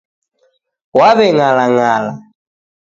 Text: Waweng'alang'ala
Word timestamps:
Waweng'alang'ala 0.97 2.05